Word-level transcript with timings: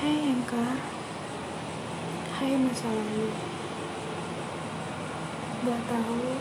Hai 0.00 0.32
Anchor 0.32 0.80
Hai 2.32 2.56
masa 2.56 2.88
lalu 2.88 3.28
Gak 5.60 5.80
tahu 5.92 6.40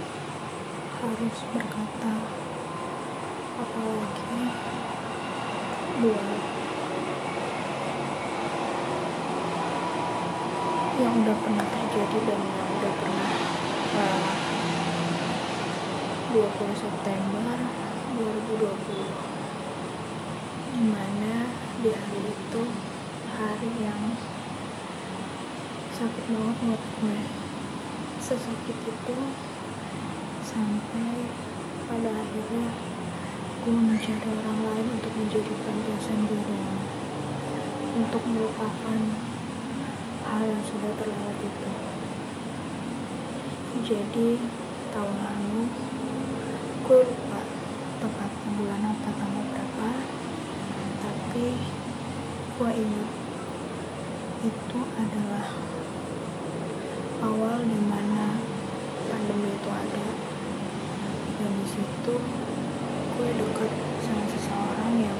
harus 0.95 1.37
berkata 1.51 2.13
Apalagi 3.59 4.43
Buat 5.99 6.39
Yang 11.03 11.15
udah 11.19 11.37
pernah 11.43 11.67
terjadi 11.67 12.17
dan 12.31 12.39
yang 12.39 12.69
udah 12.79 12.93
pernah 12.95 13.33
uh, 13.99 14.23
20 16.31 16.47
September 16.79 17.59
2020 18.23 20.63
Di 20.63 20.81
mana 20.95 21.33
di 21.83 21.91
hari 21.91 22.19
itu 22.23 22.63
hari 23.39 23.71
yang 23.79 24.19
sakit 25.95 26.25
banget 26.27 26.57
buat 26.59 26.83
gue. 26.99 27.19
Sesakit 28.19 28.77
itu 28.83 29.15
sampai 30.43 31.23
pada 31.87 32.19
akhirnya 32.19 32.67
gue 33.63 33.75
mencari 33.79 34.27
orang 34.43 34.59
lain 34.59 34.87
untuk 34.91 35.13
menjadi 35.15 35.53
pelampiasan 35.55 36.19
diri 36.27 36.59
untuk 37.95 38.23
melupakan 38.27 38.99
hal 40.27 40.41
yang 40.43 40.63
sudah 40.67 40.91
terlewat 40.99 41.39
itu. 41.39 41.71
Jadi 43.87 44.29
tahun 44.91 45.15
lalu 45.15 45.63
gue 46.83 46.99
lupa 47.07 47.39
tepat 48.03 48.31
bulan 48.59 48.83
atau 48.83 49.11
tanggal 49.15 49.43
berapa 49.47 49.89
tapi 50.99 51.45
gue 52.59 52.71
ingat 52.75 53.28
itu 54.39 54.79
adalah 54.95 55.51
awal 57.19 57.59
di 57.67 57.79
mana 57.83 58.39
pandemi 59.11 59.51
itu 59.51 59.67
ada. 59.67 60.07
Dan 61.39 61.51
di 61.59 61.67
situ 61.67 62.15
gue 63.19 63.29
dekat 63.35 63.71
sama 63.99 64.23
seseorang 64.31 64.93
yang 64.95 65.19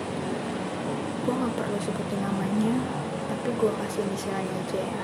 gue 1.28 1.34
nggak 1.36 1.52
perlu 1.60 1.78
sebutin 1.84 2.20
namanya 2.24 2.76
tapi 3.28 3.56
gue 3.56 3.72
kasih 3.72 4.04
inisialnya 4.08 4.56
aja 4.64 4.80
ya. 4.80 5.04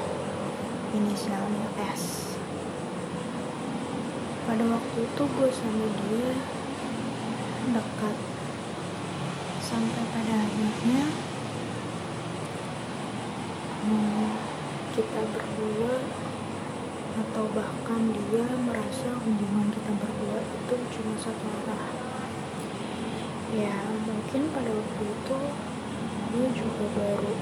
Inisialnya 0.96 1.68
S. 1.92 2.36
Pada 4.48 4.64
waktu 4.64 4.98
itu 5.04 5.24
gue 5.28 5.50
sama 5.52 5.88
dia 6.08 6.32
dekat. 7.76 8.16
Sampai 9.60 10.04
pada 10.16 10.36
akhirnya 10.40 11.35
hmm, 13.86 14.34
kita 14.98 15.22
berdua 15.30 15.96
atau 17.16 17.46
bahkan 17.54 18.02
dia 18.12 18.48
merasa 18.66 19.10
hubungan 19.24 19.70
kita 19.72 19.92
berdua 19.94 20.40
itu 20.42 20.76
cuma 20.98 21.14
satu 21.22 21.46
arah. 21.64 21.86
Ya 23.54 23.78
mungkin 24.04 24.42
pada 24.52 24.72
waktu 24.74 25.04
itu 25.06 25.38
dia 26.34 26.48
juga 26.52 26.86
baru 26.98 27.34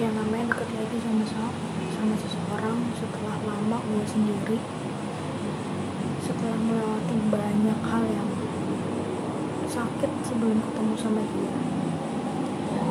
yang 0.00 0.16
namanya 0.16 0.56
deket 0.56 0.68
lagi 0.80 0.96
sama 1.04 1.24
sama 1.94 2.14
seseorang 2.18 2.78
setelah 2.98 3.36
lama 3.46 3.78
gue 3.86 4.04
sendiri. 4.08 4.58
Setelah 6.26 6.58
melewati 6.58 7.16
banyak 7.30 7.80
hal 7.86 8.02
yang 8.10 8.30
sakit 9.70 10.10
sebelum 10.26 10.58
ketemu 10.58 10.94
sama 10.98 11.22
dia 11.22 11.69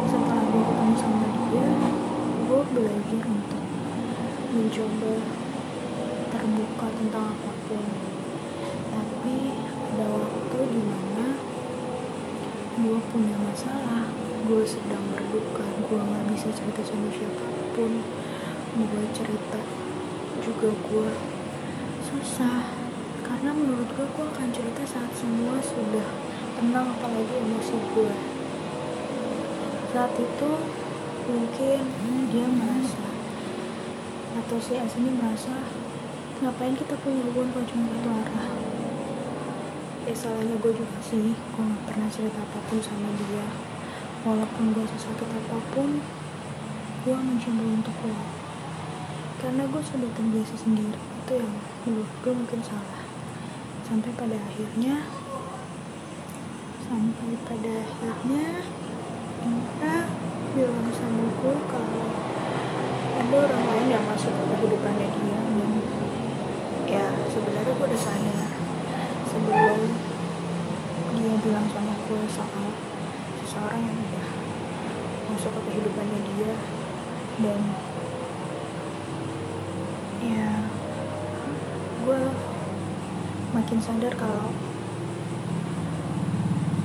setelah 0.08 0.44
gue 0.48 0.64
ketemu 0.64 0.96
sama 0.96 1.28
dia 1.50 1.68
gue 2.50 2.62
belajar 2.74 3.24
untuk 3.26 3.64
mencoba 4.50 5.14
terbuka 6.30 6.88
tentang 6.98 7.26
apa 7.36 7.52
pun. 7.70 7.86
Tapi 8.90 9.36
ada 9.94 10.06
waktu 10.10 10.60
di 10.74 10.82
mana 10.82 11.28
gue 12.80 13.00
punya 13.12 13.36
masalah 13.44 14.08
gue 14.50 14.64
sedang 14.64 15.04
berduka 15.14 15.68
gue 15.68 16.00
gak 16.00 16.26
bisa 16.32 16.48
cerita 16.54 16.82
sama 16.86 17.10
siapa 17.12 17.46
pun. 17.76 17.92
Gue 18.80 19.06
cerita 19.12 19.60
juga 20.40 20.70
gue 20.72 21.12
susah 22.10 22.72
karena 23.22 23.52
menurut 23.54 23.90
gue 23.94 24.08
gue 24.08 24.26
akan 24.26 24.50
cerita 24.50 24.82
saat 24.88 25.12
semua 25.14 25.62
sudah 25.62 26.10
tenang 26.58 26.90
apalagi 26.98 27.36
emosi 27.38 27.78
gue 27.94 28.29
saat 29.90 30.14
itu 30.22 30.52
mungkin 31.26 31.82
dia 32.30 32.46
merasa 32.46 33.10
atau 34.38 34.58
si 34.62 34.78
S 34.78 35.02
ini 35.02 35.18
merasa 35.18 35.66
ngapain 36.46 36.78
kita 36.78 36.94
punya 37.02 37.26
hubungan 37.26 37.50
kalau 37.58 37.66
cuma 37.66 37.86
satu 37.90 38.10
arah? 38.14 38.50
Ya 40.06 40.14
salahnya 40.14 40.56
gue 40.62 40.74
juga 40.78 40.98
sih 41.02 41.34
gue 41.34 41.64
gak 41.66 41.84
pernah 41.90 42.06
cerita 42.14 42.38
apa 42.38 42.60
pun 42.70 42.78
sama 42.78 43.10
dia. 43.18 43.46
Walaupun 44.22 44.78
gue 44.78 44.86
sesakit 44.94 45.26
apa 45.26 45.58
pun 45.74 46.06
gue 47.02 47.16
mencoba 47.18 47.64
untuk 47.66 47.98
lo 48.06 48.18
karena 49.40 49.64
gue 49.72 49.82
sudah 49.82 50.12
terbiasa 50.20 50.56
sendiri 50.60 51.00
itu 51.00 51.34
yang 51.34 51.54
menurut 51.90 52.14
gue 52.22 52.34
mungkin 52.38 52.62
salah. 52.62 53.02
Sampai 53.90 54.14
pada 54.14 54.38
akhirnya 54.38 55.02
sampai 56.86 57.34
pada 57.42 57.74
akhirnya 57.90 58.66
Indra 59.44 59.98
bilang 60.56 60.90
sama 60.92 61.26
gue 61.30 61.56
kalau 61.72 62.06
ada 63.20 63.36
orang 63.36 63.64
lain 63.68 63.88
yang 63.92 64.06
masuk 64.08 64.32
ke 64.32 64.44
kehidupannya 64.56 65.08
dia. 65.08 65.40
Dan 65.40 65.72
ya 66.90 67.06
sebenarnya 67.32 67.74
gue 67.76 67.88
udah 67.88 68.02
sadar. 68.02 68.50
Sebelum 69.30 69.80
dia 71.20 71.34
bilang 71.44 71.68
sama 71.72 71.94
gue 72.08 72.22
soal 72.32 72.68
seseorang 73.44 73.82
yang 73.82 73.98
udah 73.98 74.28
masuk 75.34 75.52
ke 75.58 75.62
kehidupannya 75.68 76.20
dia 76.22 76.54
dan 77.40 77.62
ya 80.22 80.48
gue 82.06 82.22
makin 83.58 83.80
sadar 83.82 84.14
kalau 84.14 84.54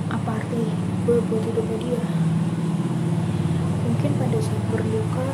apa 0.09 0.29
arti 0.41 0.63
gue 1.05 1.17
buat 1.29 1.43
hidupnya 1.43 1.77
dia 1.79 2.01
mungkin 4.45 4.61
pada 4.69 5.27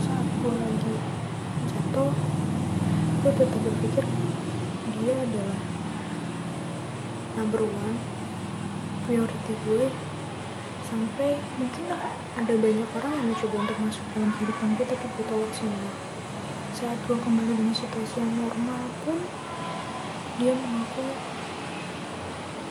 saat 0.00 0.26
lagi. 0.48 0.94
Jatuh. 1.68 2.12
Gue 3.20 3.32
tetap 3.36 3.60
berpikir 3.60 4.04
dia 4.96 5.14
adalah 5.20 5.60
number 7.36 7.62
one 7.68 7.96
priority 9.04 9.54
gue. 9.68 9.86
Sampai 10.86 11.36
mungkin 11.58 11.84
ada 12.38 12.54
banyak 12.56 12.88
orang 12.94 13.12
yang 13.12 13.26
mencoba 13.34 13.56
untuk 13.66 13.78
masuk 13.84 14.04
dalam 14.14 14.30
kehidupan 14.38 14.68
gue 14.78 14.86
tapi 14.86 15.06
gue 15.12 15.24
tolak 15.28 15.52
semua. 15.52 15.90
Saat 16.72 16.98
gue 17.04 17.16
kembali 17.18 17.52
dengan 17.56 17.76
situasi 17.76 18.16
yang 18.22 18.32
normal 18.38 18.82
pun 19.04 19.18
dia 20.36 20.52
mengaku 20.52 21.04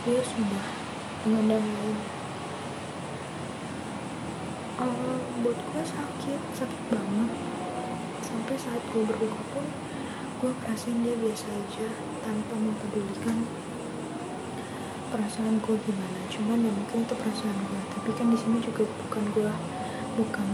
dia 0.06 0.22
sudah 0.22 0.66
dengan 1.26 1.58
buat 4.76 5.56
gue 5.56 5.84
sakit 5.88 6.42
sakit 6.52 6.82
banget. 6.92 7.30
Sampai 8.20 8.56
saat 8.60 8.84
gue 8.92 9.08
berduka 9.08 9.42
pun 9.56 9.66
gue 10.44 10.52
perasain 10.60 11.00
dia 11.00 11.16
biasa 11.16 11.48
aja 11.48 11.88
tanpa 12.20 12.56
mempedulikan 12.60 13.48
perasaan 15.16 15.64
gue 15.64 15.76
gimana. 15.80 16.20
Cuman 16.28 16.60
ya 16.60 16.72
mungkin 16.76 17.08
itu 17.08 17.16
perasaan 17.16 17.56
gue. 17.72 17.82
Tapi 17.96 18.10
kan 18.20 18.28
di 18.28 18.36
sini 18.36 18.60
juga 18.60 18.84
bukan 18.84 19.24
gue 19.32 19.52
bukan 20.20 20.48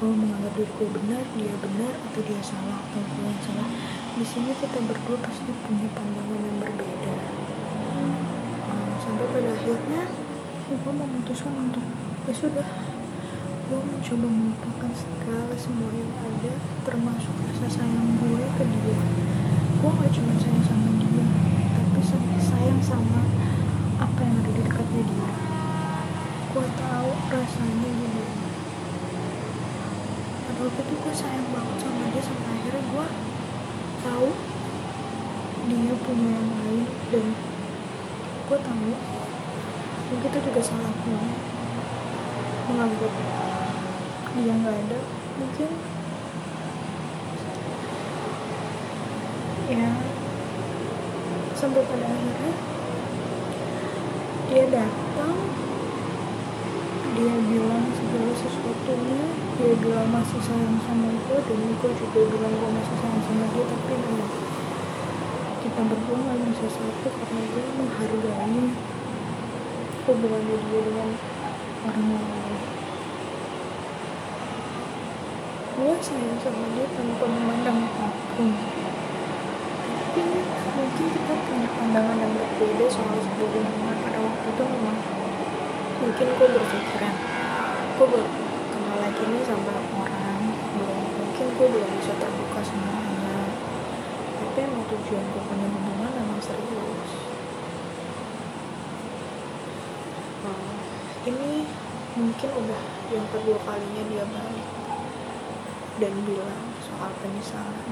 gue 0.00 0.10
menganggap 0.10 0.52
diri 0.56 0.72
gue 0.72 0.88
benar 0.88 1.22
dia 1.36 1.54
benar 1.60 1.92
atau 2.08 2.20
dia 2.24 2.40
salah 2.40 2.80
atau 2.88 3.00
gue 3.04 3.20
yang 3.20 3.42
salah. 3.44 3.68
Di 4.16 4.24
sini 4.24 4.56
kita 4.56 4.80
berdua 4.80 5.20
pasti 5.20 5.52
punya 5.60 5.88
pandangan 5.92 6.40
yang 6.40 6.56
berbeda. 6.56 7.14
Uh, 8.64 8.92
sampai 8.96 9.26
pada 9.28 9.50
akhirnya 9.60 10.02
ya 10.72 10.76
gue 10.80 10.92
memutuskan 10.96 11.52
untuk 11.68 11.84
ya 12.22 12.32
sudah 12.32 12.91
gue 13.72 13.80
mencoba 13.88 14.28
melupakan 14.28 14.92
segala 14.92 15.56
semua 15.56 15.88
yang 15.96 16.12
ada 16.20 16.52
termasuk 16.84 17.32
rasa 17.40 17.80
sayang 17.80 18.20
gue 18.20 18.44
ke 18.60 18.64
dia. 18.68 19.00
Gue 19.80 19.90
gak 19.96 20.12
cuma 20.12 20.36
sayang 20.36 20.64
sama 20.68 20.92
dia 21.00 21.24
tapi 21.72 22.00
sayang 22.36 22.82
sama 22.84 23.24
apa 23.96 24.20
yang 24.20 24.44
ada 24.44 24.50
di 24.52 24.60
dekatnya 24.60 25.02
dia. 25.08 25.28
Gue 26.52 26.68
tahu 26.68 27.10
rasanya 27.32 27.88
gimana 27.96 28.24
pada 30.44 30.60
waktu 30.68 30.82
itu 30.84 30.94
gue 31.00 31.14
sayang 31.16 31.48
banget 31.48 31.76
sama 31.80 32.04
dia 32.12 32.22
sampai 32.28 32.52
akhirnya 32.52 32.82
gue 32.92 33.06
tahu 34.04 34.28
dia 35.72 35.94
punya 36.04 36.28
yang 36.28 36.48
lain 36.60 36.86
dan 37.08 37.26
gue 38.52 38.58
tahu 38.68 38.92
mungkin 40.12 40.28
itu 40.28 40.38
juga 40.44 40.60
salah 40.60 40.92
gue 40.92 41.24
menganggap 42.68 43.12
dia 44.36 44.54
nggak 44.56 44.76
ada. 44.86 44.98
Mungkin 45.40 45.70
ya 49.72 49.88
sampai 51.56 51.82
pada 51.86 52.06
akhirnya 52.10 52.52
dia 54.52 54.64
datang 54.68 55.36
dia 57.12 57.34
bilang 57.48 57.84
segala 57.96 58.32
sesuatunya 58.36 59.22
dia 59.56 59.72
bilang 59.80 60.08
masih 60.12 60.40
sayang 60.44 60.76
sama 60.84 61.08
gue 61.08 61.38
dan 61.38 61.60
gue 61.76 61.92
juga 61.96 62.20
bilang 62.24 62.52
gue 62.52 62.70
masih 62.72 62.96
sayang 63.00 63.22
sama 63.24 63.44
dia 63.52 63.64
tapi 63.64 63.92
memang 63.96 64.32
kita 65.62 65.80
berdua 65.86 66.18
gak 66.18 66.38
bisa 66.52 66.66
satu 66.68 67.08
karena 67.08 67.40
gue 67.46 67.64
menghargai 67.80 68.64
hubungan 70.02 70.42
dia 70.50 70.80
dengan 70.82 71.10
orang 71.86 72.06
lain 72.12 72.81
gue 75.92 76.00
sayang 76.00 76.40
sama 76.40 76.72
dia 76.72 76.88
tanpa 76.96 77.28
memandang 77.28 77.84
apa 77.84 78.08
pun 78.32 78.48
tapi 80.08 80.24
mungkin 80.72 81.06
kita 81.12 81.34
punya 81.36 81.68
pandangan 81.68 82.16
yang 82.16 82.32
berbeda 82.32 82.86
soal 82.88 83.12
sebuah 83.20 83.44
hubungan. 83.44 83.96
Pada 84.00 84.18
waktu 84.24 84.46
itu 84.56 84.62
memang 84.72 84.96
mungkin 86.00 86.26
gue 86.32 86.48
berpikiran 86.48 87.14
gue 87.92 88.06
baru 88.08 88.28
kenal 88.72 88.96
lagi 89.04 89.20
nih 89.20 89.42
sama 89.44 89.72
orang. 90.00 90.40
Belum 90.80 91.00
mungkin 91.12 91.46
gue 91.60 91.66
belum 91.76 91.90
bisa 92.00 92.12
terbuka 92.16 92.60
semuanya. 92.64 93.36
Tapi 94.40 94.58
emang 94.64 94.84
tujuan 94.88 95.24
gue 95.28 95.42
punya 95.44 95.66
hubungan 95.76 96.12
memang 96.24 96.40
serius. 96.40 97.10
Nah, 100.40 100.56
ini 101.28 101.68
mungkin 102.16 102.50
udah 102.64 102.82
yang 103.12 103.26
kedua 103.28 103.60
kalinya 103.60 104.02
dia 104.08 104.24
balik 104.24 104.81
dan 106.00 106.12
bilang 106.24 106.64
soal 106.80 107.10
penyesalan. 107.20 107.88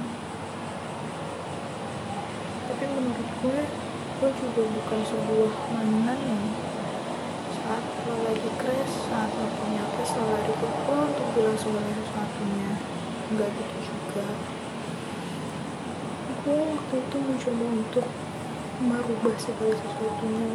Tapi 2.70 2.84
menurut 2.86 3.30
gue 3.44 3.60
gue 4.20 4.30
juga 4.36 4.62
bukan 4.68 5.00
sebuah 5.04 5.52
mainan 5.74 6.18
yang 6.24 6.44
saat 7.56 7.84
lo 8.08 8.16
lagi 8.24 8.50
crash 8.60 8.94
saat 9.08 9.30
lo 9.32 9.46
punya 9.60 9.84
crash 9.96 10.16
lo 10.16 10.24
lari 10.32 10.52
ke 10.54 10.68
gue 10.68 10.98
untuk 11.12 11.28
bilang 11.36 11.58
segala 11.60 11.90
sesuatunya. 11.92 12.70
Enggak 13.32 13.50
gitu 13.52 13.78
juga. 13.84 14.26
Gue 16.40 16.60
waktu 16.72 16.94
itu 17.04 17.16
mencoba 17.20 17.64
untuk 17.68 18.06
merubah 18.80 19.36
segala 19.36 19.74
sesuatunya. 19.76 20.52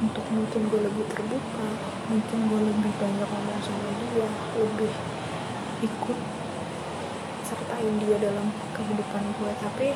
Untuk 0.00 0.24
mungkin 0.32 0.60
gue 0.70 0.80
lebih 0.80 1.04
terbuka 1.12 1.68
mungkin 2.10 2.38
gue 2.50 2.60
lebih 2.66 2.92
banyak 2.98 3.28
ngomong 3.30 3.60
sama 3.62 3.90
dia 4.10 4.26
lebih 4.58 4.90
ikut 5.80 6.18
sertain 7.40 7.94
dia 8.04 8.16
dalam 8.20 8.52
kehidupan 8.76 9.24
gue 9.40 9.52
tapi 9.64 9.88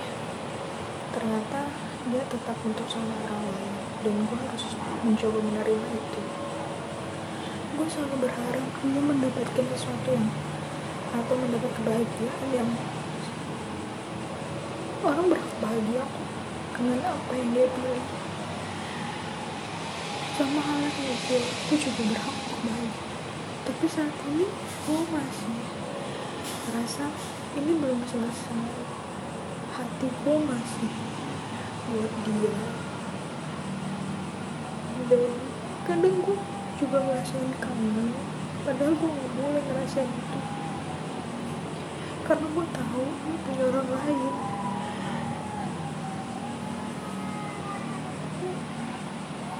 ternyata 1.14 1.70
dia 2.04 2.22
tetap 2.28 2.56
untuk 2.64 2.84
sama 2.88 3.14
orang 3.28 3.42
lain. 3.48 3.74
Dan 4.04 4.14
gue 4.28 4.36
harus 4.36 4.64
mencoba 5.00 5.38
menerima 5.40 5.88
itu. 5.96 6.20
Gue 7.74 7.86
selalu 7.88 8.28
berharap 8.28 8.68
dia 8.84 9.00
mendapatkan 9.00 9.64
sesuatu 9.72 10.08
yang 10.12 10.28
atau 11.14 11.34
mendapat 11.38 11.70
kebahagiaan 11.78 12.48
yang 12.50 12.70
orang 15.06 15.26
berhak 15.30 15.54
bahagia 15.62 16.04
dengan 16.74 16.98
apa 17.06 17.32
yang 17.38 17.50
dia 17.54 17.66
pilih. 17.70 18.06
Sama 20.34 20.60
halnya 20.60 20.90
kayak 20.90 21.18
gue 21.30 21.40
gue 21.40 21.78
juga 21.78 22.02
berhak 22.10 22.34
untuk 22.34 22.60
bahagia 22.66 23.13
tapi 23.64 23.86
saat 23.88 24.12
ini 24.28 24.44
gue 24.84 25.00
masih 25.08 25.56
merasa 26.68 27.08
ini 27.56 27.72
belum 27.80 28.00
selesai 28.04 28.60
hati 29.72 30.08
gue 30.12 30.36
masih 30.44 30.92
buat 31.88 32.12
dia. 32.28 32.54
Dan 35.08 35.32
kadang 35.88 36.16
gue 36.28 36.38
juga 36.76 36.98
ngerasain 37.08 37.52
kangen 37.56 38.12
padahal 38.68 38.92
gue 39.00 39.10
gak 39.16 39.30
boleh 39.32 39.62
ngerasain 39.64 40.12
itu. 40.12 40.38
Karena 42.28 42.46
gue 42.52 42.66
tahu 42.68 43.04
dia 43.04 43.36
punya 43.48 43.64
orang 43.72 43.88
lain. 43.88 44.34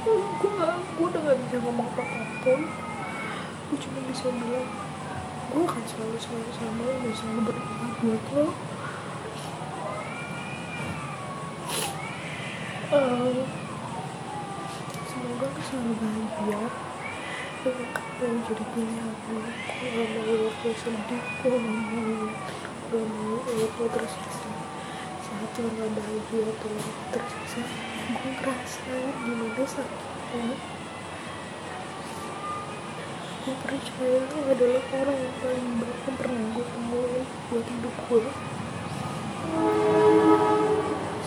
Gue 0.05 0.51
gak 0.61 0.77
gue 0.77 1.07
udah 1.09 1.21
gak 1.25 1.39
bisa 1.41 1.57
ngomong 1.65 1.89
apa 1.89 2.05
pun 2.45 2.84
gue 3.75 3.83
cuma 3.91 4.07
bisa 4.07 4.31
bilang 4.31 4.71
gue 5.51 5.63
akan 5.67 5.83
selalu 5.83 6.15
selalu 6.23 6.51
sama 6.55 6.79
lo 6.79 6.95
dan 6.95 7.11
selalu 7.11 7.41
berdoa 7.43 7.87
buat 7.99 8.25
lo 8.31 8.47
uh, 12.95 13.43
semoga 15.11 15.47
lo 15.51 15.61
selalu 15.67 15.93
bahagia 15.99 16.63
dengan 17.67 17.91
yang 18.23 18.39
jadi 18.47 18.65
pilihan 18.79 19.11
lo 19.11 19.43
gue 19.43 19.89
gak 19.91 20.07
mau 20.23 20.35
lo 20.39 20.51
sedih 20.55 21.23
gue 21.43 21.51
gak 21.51 21.63
mau 21.67 22.31
gak 22.95 23.07
mau 23.11 23.37
lihat 23.43 23.73
lo 23.75 23.87
tersiksa 23.91 24.51
saat 25.19 25.51
lo 25.59 25.67
gak 25.75 25.91
bahagia 25.99 26.47
atau 26.47 26.75
tersiksa 27.11 27.63
gue 28.07 28.31
ngerasain 28.39 29.15
gimana 29.19 29.65
sakitnya 29.67 30.84
gue 33.45 33.53
percaya 33.61 34.25
adalah 34.25 34.81
orang 34.97 35.21
yang 35.21 35.37
paling 35.37 35.69
baik 35.77 35.99
yang 36.09 36.17
pernah 36.17 36.45
gue 36.57 36.65
temuin 36.65 37.25
buat 37.53 37.67
hidup 37.69 37.97
gue 38.09 38.25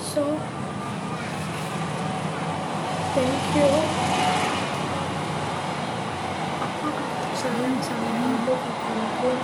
so 0.02 0.26
thank 3.14 3.46
you. 3.54 3.70
Sayang 7.38 7.78
sama 7.86 8.10
lo 8.50 8.56
kapan 8.66 9.00
pun 9.22 9.38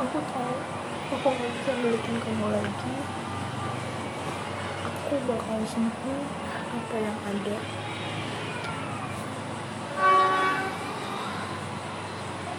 aku 0.00 0.18
tahu 0.32 0.56
aku 1.12 1.28
gak 1.28 1.50
bisa 1.60 1.72
milikin 1.76 2.16
kamu 2.24 2.46
lagi. 2.56 2.92
Aku 4.88 5.14
bakal 5.28 5.60
sembuh 5.68 6.55
apa 6.76 6.96
yang 7.00 7.18
ada? 7.24 7.56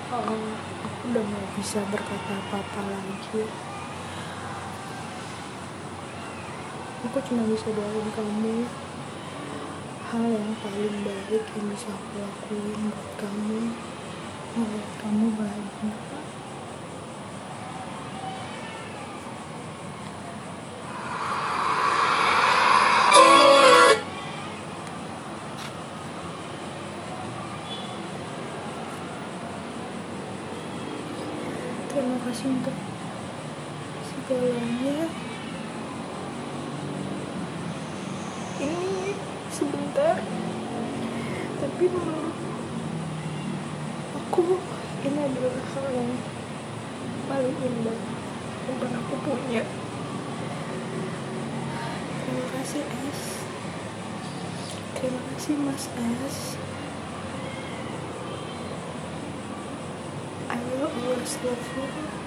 Um, 0.08 0.42
aku 0.82 1.02
udah 1.14 1.24
gak 1.24 1.48
bisa 1.62 1.80
berkata 1.94 2.34
apa-apa 2.42 2.82
lagi. 2.90 3.46
Aku 7.06 7.18
cuma 7.30 7.44
bisa 7.46 7.70
doain 7.70 8.10
kamu. 8.18 8.66
Hal 10.08 10.24
yang 10.26 10.50
paling 10.66 10.98
baik 11.06 11.44
yang 11.54 11.68
bisa 11.70 11.94
aku 11.94 12.16
lakuin 12.18 12.90
buat 12.90 13.10
kamu. 13.22 13.60
Membuat 14.58 14.90
kamu 14.98 15.26
bahagia 15.38 16.17
terima 31.98 32.22
kasih 32.30 32.54
untuk 32.54 32.77
segalanya. 34.06 35.10
Ini 38.62 39.18
sebentar 39.50 40.22
tapi 41.58 41.84
menurut 41.89 42.38
aku 44.13 44.62
ini 45.10 45.20
adalah 45.25 45.58
hal 45.58 45.88
yang 45.89 46.12
paling 47.25 47.58
indah 47.66 47.98
yang 48.70 48.77
pernah 48.77 49.01
aku 49.01 49.16
punya. 49.25 49.66
Terima 52.22 52.46
kasih 52.62 52.86
S 53.10 53.22
terima 55.01 55.22
kasih 55.34 55.54
Mas 55.66 55.89
S 55.89 56.67
морского 61.28 62.27